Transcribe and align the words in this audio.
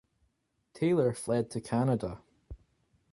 Taylor 0.73 1.13
fled 1.13 1.51
to 1.51 1.61
Canada. 1.61 2.21